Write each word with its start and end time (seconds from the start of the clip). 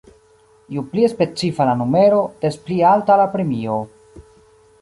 Ju 0.77 0.83
pli 0.93 1.03
specifa 1.11 1.69
la 1.71 1.75
numero, 1.83 2.23
des 2.47 2.59
pli 2.65 2.81
alta 2.95 3.19
la 3.25 3.31
premio. 3.37 3.81